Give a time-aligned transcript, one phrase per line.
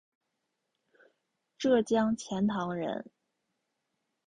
[1.59, 3.11] 浙江钱塘人。